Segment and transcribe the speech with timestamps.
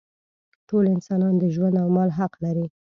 [0.69, 2.65] ټول انسانان د ژوند او مال حق لري.